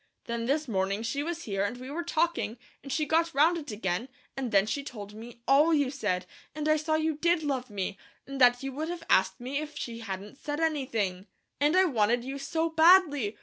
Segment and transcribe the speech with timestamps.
[0.23, 3.69] Then this morning she was here, and we were talking, and she got round it
[3.69, 7.69] again, and then she told me ALL you said, and I saw you did love
[7.69, 11.27] me, and that you would have asked me if she hadn't said anything,
[11.59, 13.37] and I wanted you so badly.